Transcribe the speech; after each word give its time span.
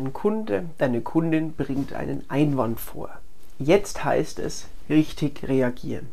Kunde, 0.00 0.64
deine 0.78 1.02
Kundin 1.02 1.52
bringt 1.52 1.92
einen 1.92 2.24
Einwand 2.28 2.80
vor. 2.80 3.10
Jetzt 3.58 4.04
heißt 4.04 4.38
es 4.38 4.66
richtig 4.88 5.46
reagieren. 5.46 6.08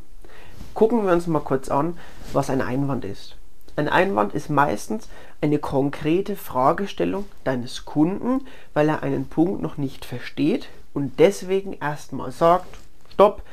Gucken 0.74 1.06
wir 1.06 1.14
uns 1.14 1.28
mal 1.28 1.40
kurz 1.40 1.70
an, 1.70 1.98
was 2.34 2.50
ein 2.50 2.62
Einwand 2.62 3.06
ist. 3.06 3.38
Ein 3.78 3.88
Einwand 3.88 4.34
ist 4.34 4.50
meistens 4.50 5.08
eine 5.40 5.60
konkrete 5.60 6.36
Fragestellung 6.36 7.24
deines 7.46 7.86
Kunden, 7.86 8.46
weil 8.74 8.90
er 8.90 9.02
einen 9.02 9.28
Punkt 9.28 9.62
noch 9.62 9.78
nicht 9.78 10.04
versteht 10.04 10.68
und 10.94 11.18
deswegen 11.20 11.74
erstmal 11.74 12.32
sagt, 12.32 12.68
stopp, 13.14 13.44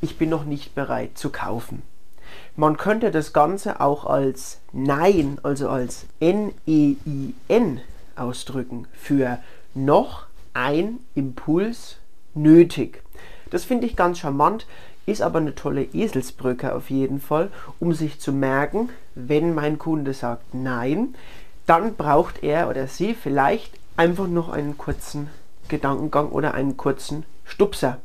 ich 0.00 0.18
bin 0.18 0.28
noch 0.28 0.44
nicht 0.44 0.74
bereit 0.74 1.16
zu 1.16 1.30
kaufen. 1.30 1.82
Man 2.56 2.76
könnte 2.76 3.12
das 3.12 3.32
Ganze 3.32 3.80
auch 3.80 4.04
als 4.04 4.58
Nein, 4.72 5.38
also 5.44 5.68
als 5.68 6.06
N-E-I-N 6.18 7.80
ausdrücken 8.16 8.88
für 8.92 9.38
noch 9.74 10.26
ein 10.54 10.98
Impuls 11.14 11.96
nötig. 12.34 13.02
Das 13.50 13.64
finde 13.64 13.86
ich 13.86 13.96
ganz 13.96 14.18
charmant, 14.18 14.66
ist 15.06 15.22
aber 15.22 15.38
eine 15.38 15.54
tolle 15.54 15.84
Eselsbrücke 15.84 16.74
auf 16.74 16.90
jeden 16.90 17.20
Fall, 17.20 17.50
um 17.80 17.94
sich 17.94 18.20
zu 18.20 18.32
merken, 18.32 18.90
wenn 19.14 19.54
mein 19.54 19.78
Kunde 19.78 20.12
sagt 20.12 20.54
Nein, 20.54 21.14
dann 21.66 21.94
braucht 21.94 22.42
er 22.42 22.68
oder 22.68 22.86
sie 22.86 23.14
vielleicht 23.14 23.78
einfach 23.96 24.26
noch 24.26 24.48
einen 24.48 24.76
kurzen 24.76 25.28
Gedankengang 25.68 26.30
oder 26.30 26.54
einen 26.54 26.76
kurzen 26.76 27.24
Stupser. 27.44 27.98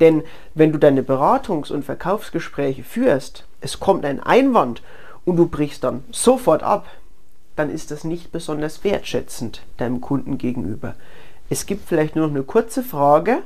Denn 0.00 0.22
wenn 0.54 0.72
du 0.72 0.78
deine 0.78 1.02
Beratungs- 1.02 1.72
und 1.72 1.84
Verkaufsgespräche 1.84 2.82
führst, 2.82 3.44
es 3.60 3.80
kommt 3.80 4.04
ein 4.04 4.20
Einwand 4.20 4.82
und 5.24 5.36
du 5.36 5.46
brichst 5.46 5.84
dann 5.84 6.04
sofort 6.10 6.62
ab, 6.62 6.86
dann 7.56 7.70
ist 7.70 7.90
das 7.90 8.04
nicht 8.04 8.32
besonders 8.32 8.84
wertschätzend 8.84 9.62
deinem 9.76 10.00
Kunden 10.00 10.38
gegenüber. 10.38 10.94
Es 11.48 11.66
gibt 11.66 11.88
vielleicht 11.88 12.16
nur 12.16 12.26
noch 12.26 12.34
eine 12.34 12.44
kurze 12.44 12.82
Frage 12.82 13.42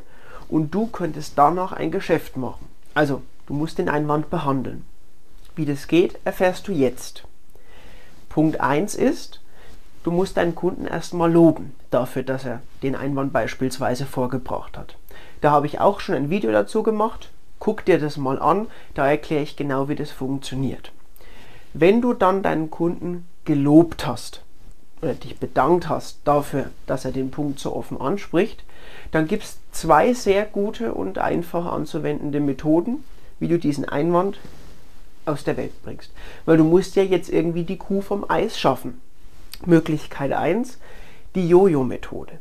und 0.48 0.74
du 0.74 0.86
könntest 0.86 1.32
danach 1.36 1.72
ein 1.72 1.90
Geschäft 1.90 2.36
machen. 2.36 2.68
Also, 2.92 3.22
du 3.46 3.54
musst 3.54 3.78
den 3.78 3.88
Einwand 3.88 4.30
behandeln. 4.30 4.84
Wie 5.56 5.64
das 5.64 5.86
geht, 5.86 6.18
erfährst 6.24 6.68
du 6.68 6.72
jetzt. 6.72 7.24
Punkt 8.28 8.60
1 8.60 8.94
ist, 8.94 9.40
du 10.02 10.10
musst 10.10 10.36
deinen 10.36 10.54
Kunden 10.54 10.86
erstmal 10.86 11.32
loben 11.32 11.74
dafür, 11.90 12.24
dass 12.24 12.44
er 12.44 12.62
den 12.82 12.96
Einwand 12.96 13.32
beispielsweise 13.32 14.06
vorgebracht 14.06 14.76
hat. 14.76 14.96
Da 15.40 15.50
habe 15.50 15.66
ich 15.66 15.80
auch 15.80 16.00
schon 16.00 16.14
ein 16.14 16.30
Video 16.30 16.50
dazu 16.52 16.82
gemacht. 16.82 17.30
Guck 17.58 17.84
dir 17.84 17.98
das 17.98 18.16
mal 18.16 18.40
an, 18.40 18.66
da 18.94 19.08
erkläre 19.08 19.42
ich 19.42 19.56
genau, 19.56 19.88
wie 19.88 19.94
das 19.94 20.10
funktioniert. 20.10 20.92
Wenn 21.72 22.02
du 22.02 22.12
dann 22.12 22.42
deinen 22.42 22.70
Kunden 22.70 23.26
gelobt 23.44 24.06
hast 24.06 24.42
oder 25.02 25.14
dich 25.14 25.38
bedankt 25.38 25.88
hast 25.88 26.18
dafür, 26.24 26.70
dass 26.86 27.04
er 27.04 27.12
den 27.12 27.30
Punkt 27.30 27.58
so 27.58 27.74
offen 27.74 28.00
anspricht, 28.00 28.64
dann 29.12 29.28
gibt 29.28 29.44
es 29.44 29.58
zwei 29.72 30.14
sehr 30.14 30.44
gute 30.44 30.94
und 30.94 31.18
einfach 31.18 31.66
anzuwendende 31.66 32.40
Methoden, 32.40 33.04
wie 33.38 33.48
du 33.48 33.58
diesen 33.58 33.88
Einwand 33.88 34.38
aus 35.26 35.44
der 35.44 35.56
Welt 35.56 35.82
bringst. 35.82 36.10
Weil 36.44 36.56
du 36.56 36.64
musst 36.64 36.96
ja 36.96 37.02
jetzt 37.02 37.28
irgendwie 37.30 37.64
die 37.64 37.76
Kuh 37.76 38.00
vom 38.00 38.28
Eis 38.28 38.58
schaffen. 38.58 39.00
Möglichkeit 39.66 40.32
1, 40.32 40.78
die 41.34 41.48
Jojo-Methode. 41.48 42.38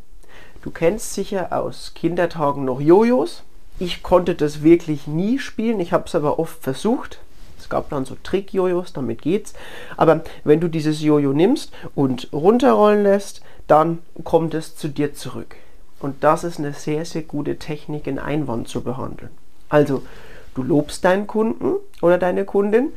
Du 0.61 0.71
kennst 0.71 1.13
sicher 1.13 1.51
aus 1.51 1.93
Kindertagen 1.93 2.65
noch 2.65 2.79
Jojos. 2.79 3.43
Ich 3.79 4.03
konnte 4.03 4.35
das 4.35 4.63
wirklich 4.63 5.07
nie 5.07 5.39
spielen, 5.39 5.79
ich 5.79 5.93
habe 5.93 6.05
es 6.07 6.15
aber 6.15 6.39
oft 6.39 6.61
versucht. 6.61 7.19
Es 7.63 7.69
gab 7.69 7.89
dann 7.89 8.03
so 8.03 8.17
Trick-Jojos, 8.21 8.91
damit 8.91 9.21
geht's. 9.21 9.53
Aber 9.95 10.21
wenn 10.43 10.59
du 10.59 10.67
dieses 10.67 11.01
Jojo 11.01 11.31
nimmst 11.31 11.71
und 11.95 12.27
runterrollen 12.33 13.03
lässt, 13.03 13.41
dann 13.67 13.99
kommt 14.25 14.53
es 14.53 14.75
zu 14.75 14.89
dir 14.89 15.13
zurück. 15.13 15.55
Und 16.01 16.25
das 16.25 16.43
ist 16.43 16.59
eine 16.59 16.73
sehr, 16.73 17.05
sehr 17.05 17.21
gute 17.21 17.57
Technik, 17.57 18.05
einen 18.05 18.19
Einwand 18.19 18.67
zu 18.67 18.81
behandeln. 18.81 19.31
Also, 19.69 20.03
du 20.55 20.63
lobst 20.63 21.05
deinen 21.05 21.25
Kunden 21.25 21.75
oder 22.01 22.17
deine 22.17 22.43
Kundin 22.43 22.89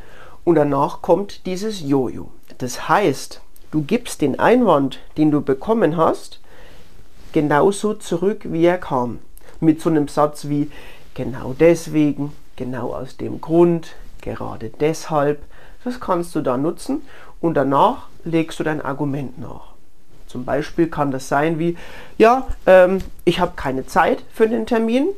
und 0.42 0.56
danach 0.56 1.00
kommt 1.00 1.46
dieses 1.46 1.80
Jojo. 1.80 2.32
Das 2.58 2.88
heißt, 2.88 3.40
du 3.70 3.82
gibst 3.82 4.20
den 4.20 4.40
Einwand, 4.40 4.98
den 5.16 5.30
du 5.30 5.42
bekommen 5.42 5.96
hast, 5.96 6.40
genauso 7.30 7.94
zurück, 7.94 8.40
wie 8.50 8.64
er 8.64 8.78
kam. 8.78 9.20
Mit 9.60 9.80
so 9.80 9.90
einem 9.90 10.08
Satz 10.08 10.48
wie 10.48 10.72
genau 11.14 11.54
deswegen, 11.56 12.32
genau 12.56 12.92
aus 12.92 13.16
dem 13.16 13.40
Grund, 13.40 13.94
gerade 14.22 14.70
deshalb. 14.80 15.42
Das 15.84 16.00
kannst 16.00 16.34
du 16.34 16.40
da 16.40 16.56
nutzen 16.56 17.02
und 17.40 17.54
danach 17.54 18.08
legst 18.24 18.58
du 18.58 18.64
dein 18.64 18.80
Argument 18.80 19.38
nach. 19.38 19.76
Zum 20.26 20.44
Beispiel 20.44 20.88
kann 20.88 21.12
das 21.12 21.28
sein 21.28 21.58
wie, 21.58 21.76
ja, 22.18 22.46
ähm, 22.66 22.98
ich 23.24 23.40
habe 23.40 23.52
keine 23.56 23.86
Zeit 23.86 24.24
für 24.32 24.48
den 24.48 24.66
Termin. 24.66 25.08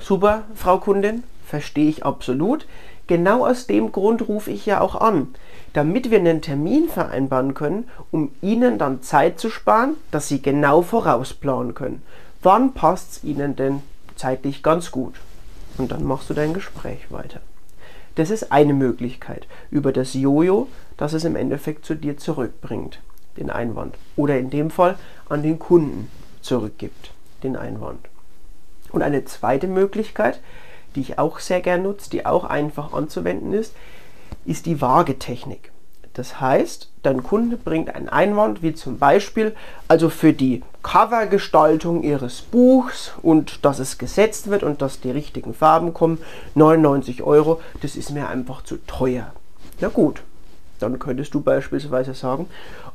Super, 0.00 0.42
Frau 0.54 0.78
Kundin, 0.78 1.22
verstehe 1.46 1.88
ich 1.88 2.04
absolut. 2.04 2.66
Genau 3.06 3.46
aus 3.46 3.66
dem 3.66 3.92
Grund 3.92 4.26
rufe 4.28 4.50
ich 4.50 4.66
ja 4.66 4.80
auch 4.80 4.94
an, 4.94 5.34
damit 5.72 6.10
wir 6.10 6.18
einen 6.18 6.40
Termin 6.40 6.88
vereinbaren 6.88 7.54
können, 7.54 7.88
um 8.10 8.32
Ihnen 8.40 8.78
dann 8.78 9.02
Zeit 9.02 9.38
zu 9.38 9.50
sparen, 9.50 9.96
dass 10.10 10.28
Sie 10.28 10.40
genau 10.40 10.82
vorausplanen 10.82 11.74
können. 11.74 12.02
Wann 12.42 12.74
passt 12.74 13.12
es 13.12 13.24
Ihnen 13.24 13.54
denn 13.54 13.82
zeitlich 14.16 14.62
ganz 14.62 14.90
gut? 14.90 15.14
Und 15.78 15.92
dann 15.92 16.04
machst 16.04 16.30
du 16.30 16.34
dein 16.34 16.54
Gespräch 16.54 17.10
weiter. 17.10 17.40
Das 18.14 18.30
ist 18.30 18.52
eine 18.52 18.74
Möglichkeit 18.74 19.46
über 19.70 19.92
das 19.92 20.14
Jojo, 20.14 20.68
das 20.96 21.12
es 21.14 21.24
im 21.24 21.36
Endeffekt 21.36 21.84
zu 21.84 21.94
dir 21.94 22.18
zurückbringt 22.18 23.00
den 23.36 23.50
Einwand. 23.50 23.96
Oder 24.16 24.38
in 24.38 24.50
dem 24.50 24.70
Fall 24.70 24.98
an 25.28 25.42
den 25.42 25.58
Kunden 25.58 26.10
zurückgibt, 26.42 27.12
den 27.42 27.56
Einwand. 27.56 28.00
Und 28.90 29.02
eine 29.02 29.24
zweite 29.24 29.66
Möglichkeit, 29.66 30.40
die 30.94 31.00
ich 31.00 31.18
auch 31.18 31.38
sehr 31.38 31.62
gern 31.62 31.82
nutze, 31.82 32.10
die 32.10 32.26
auch 32.26 32.44
einfach 32.44 32.92
anzuwenden 32.92 33.54
ist, 33.54 33.74
ist 34.44 34.66
die 34.66 34.80
Waagetechnik. 34.80 35.71
Das 36.14 36.40
heißt, 36.40 36.90
dein 37.02 37.22
Kunde 37.22 37.56
bringt 37.56 37.94
einen 37.94 38.08
Einwand, 38.08 38.62
wie 38.62 38.74
zum 38.74 38.98
Beispiel, 38.98 39.54
also 39.88 40.10
für 40.10 40.32
die 40.32 40.62
Covergestaltung 40.82 42.02
ihres 42.02 42.42
Buchs 42.42 43.12
und 43.22 43.64
dass 43.64 43.78
es 43.78 43.96
gesetzt 43.96 44.50
wird 44.50 44.62
und 44.62 44.82
dass 44.82 45.00
die 45.00 45.10
richtigen 45.10 45.54
Farben 45.54 45.94
kommen, 45.94 46.18
99 46.54 47.22
Euro, 47.22 47.60
das 47.80 47.96
ist 47.96 48.10
mir 48.10 48.28
einfach 48.28 48.62
zu 48.62 48.76
teuer. 48.86 49.32
Na 49.80 49.88
gut, 49.88 50.22
dann 50.80 50.98
könntest 50.98 51.32
du 51.32 51.40
beispielsweise 51.40 52.12
sagen, 52.12 52.46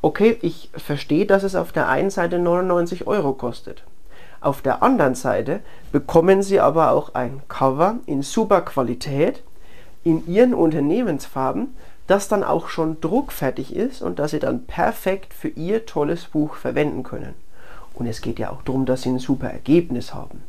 okay, 0.01 0.37
ich 0.41 0.69
verstehe, 0.75 1.25
dass 1.25 1.43
es 1.43 1.55
auf 1.55 1.71
der 1.71 1.87
einen 1.87 2.11
Seite 2.11 2.37
99 2.37 3.07
Euro 3.07 3.33
kostet. 3.33 3.83
Auf 4.41 4.61
der 4.61 4.83
anderen 4.83 5.15
Seite 5.15 5.61
bekommen 5.91 6.43
Sie 6.43 6.59
aber 6.59 6.91
auch 6.91 7.15
ein 7.15 7.41
Cover 7.47 7.95
in 8.05 8.21
super 8.21 8.61
Qualität 8.61 9.41
in 10.03 10.27
Ihren 10.27 10.53
Unternehmensfarben, 10.53 11.75
das 12.07 12.27
dann 12.27 12.43
auch 12.43 12.69
schon 12.69 12.99
druckfertig 13.01 13.75
ist 13.75 14.01
und 14.01 14.19
das 14.19 14.31
Sie 14.31 14.39
dann 14.39 14.65
perfekt 14.65 15.33
für 15.33 15.49
Ihr 15.49 15.85
tolles 15.85 16.25
Buch 16.25 16.55
verwenden 16.55 17.03
können. 17.03 17.35
Und 17.93 18.07
es 18.07 18.21
geht 18.21 18.39
ja 18.39 18.51
auch 18.51 18.61
darum, 18.61 18.85
dass 18.85 19.01
Sie 19.01 19.09
ein 19.09 19.19
super 19.19 19.49
Ergebnis 19.49 20.13
haben. 20.13 20.43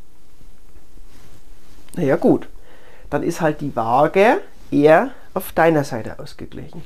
Naja 1.96 2.16
gut, 2.16 2.48
dann 3.10 3.22
ist 3.22 3.40
halt 3.40 3.60
die 3.60 3.74
Waage 3.74 4.40
eher 4.70 5.10
auf 5.34 5.52
deiner 5.52 5.84
Seite 5.84 6.18
ausgeglichen. 6.18 6.82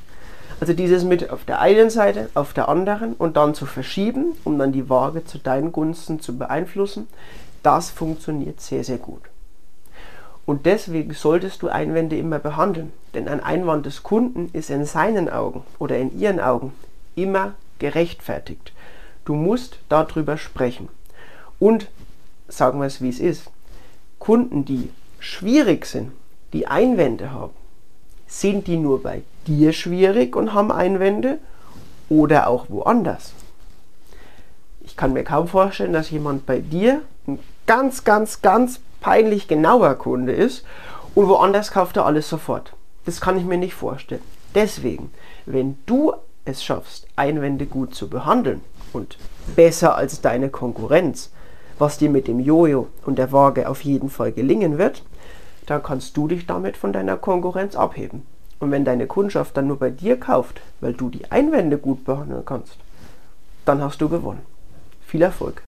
Also 0.59 0.73
dieses 0.73 1.03
mit 1.03 1.29
auf 1.29 1.43
der 1.43 1.59
einen 1.59 1.89
Seite, 1.89 2.29
auf 2.35 2.53
der 2.53 2.69
anderen 2.69 3.13
und 3.13 3.35
dann 3.37 3.53
zu 3.53 3.65
verschieben, 3.65 4.33
um 4.43 4.57
dann 4.57 4.71
die 4.71 4.89
Waage 4.89 5.25
zu 5.25 5.37
deinen 5.37 5.71
Gunsten 5.71 6.19
zu 6.19 6.37
beeinflussen, 6.37 7.07
das 7.63 7.89
funktioniert 7.89 8.61
sehr, 8.61 8.83
sehr 8.83 8.97
gut. 8.97 9.21
Und 10.45 10.65
deswegen 10.65 11.13
solltest 11.13 11.61
du 11.61 11.69
Einwände 11.69 12.17
immer 12.17 12.39
behandeln, 12.39 12.91
denn 13.13 13.27
ein 13.27 13.39
Einwand 13.41 13.85
des 13.85 14.03
Kunden 14.03 14.49
ist 14.51 14.69
in 14.69 14.85
seinen 14.85 15.29
Augen 15.29 15.63
oder 15.79 15.97
in 15.97 16.19
ihren 16.19 16.39
Augen 16.39 16.73
immer 17.15 17.53
gerechtfertigt. 17.79 18.73
Du 19.25 19.35
musst 19.35 19.79
darüber 19.87 20.37
sprechen. 20.37 20.89
Und 21.59 21.87
sagen 22.49 22.79
wir 22.79 22.87
es, 22.87 23.01
wie 23.01 23.09
es 23.09 23.19
ist. 23.19 23.49
Kunden, 24.19 24.65
die 24.65 24.89
schwierig 25.19 25.85
sind, 25.85 26.11
die 26.51 26.67
Einwände 26.67 27.31
haben, 27.31 27.53
sind 28.27 28.67
die 28.67 28.77
nur 28.77 29.01
bei 29.01 29.21
dir 29.47 29.71
schwierig 29.73 30.35
und 30.35 30.53
haben 30.53 30.71
Einwände 30.71 31.39
oder 32.09 32.47
auch 32.47 32.65
woanders? 32.69 33.33
Ich 34.81 34.97
kann 34.97 35.13
mir 35.13 35.23
kaum 35.23 35.47
vorstellen, 35.47 35.93
dass 35.93 36.09
jemand 36.09 36.45
bei 36.45 36.59
dir 36.59 37.01
ein 37.27 37.39
ganz, 37.65 38.03
ganz, 38.03 38.41
ganz 38.41 38.79
peinlich 39.03 39.49
genauer 39.49 39.95
Kunde 39.95 40.31
ist 40.31 40.65
und 41.13 41.27
woanders 41.27 41.71
kauft 41.71 41.97
er 41.97 42.05
alles 42.05 42.29
sofort. 42.29 42.73
Das 43.05 43.19
kann 43.19 43.37
ich 43.37 43.43
mir 43.43 43.57
nicht 43.57 43.75
vorstellen. 43.75 44.21
Deswegen, 44.55 45.11
wenn 45.45 45.77
du 45.85 46.13
es 46.45 46.63
schaffst, 46.63 47.05
Einwände 47.17 47.65
gut 47.65 47.93
zu 47.93 48.09
behandeln 48.09 48.61
und 48.93 49.17
besser 49.55 49.95
als 49.95 50.21
deine 50.21 50.49
Konkurrenz, 50.49 51.31
was 51.77 51.97
dir 51.97 52.09
mit 52.09 52.29
dem 52.29 52.39
Jojo 52.39 52.87
und 53.05 53.17
der 53.19 53.33
Waage 53.33 53.67
auf 53.67 53.81
jeden 53.81 54.09
Fall 54.09 54.31
gelingen 54.31 54.77
wird, 54.77 55.03
dann 55.65 55.83
kannst 55.83 56.15
du 56.15 56.29
dich 56.29 56.45
damit 56.45 56.77
von 56.77 56.93
deiner 56.93 57.17
Konkurrenz 57.17 57.75
abheben. 57.75 58.25
Und 58.59 58.71
wenn 58.71 58.85
deine 58.85 59.07
Kundschaft 59.07 59.57
dann 59.57 59.67
nur 59.67 59.79
bei 59.79 59.89
dir 59.89 60.17
kauft, 60.17 60.61
weil 60.79 60.93
du 60.93 61.09
die 61.09 61.29
Einwände 61.29 61.77
gut 61.77 62.05
behandeln 62.05 62.45
kannst, 62.45 62.77
dann 63.65 63.81
hast 63.81 63.99
du 63.99 64.07
gewonnen. 64.07 64.45
Viel 65.05 65.23
Erfolg! 65.23 65.63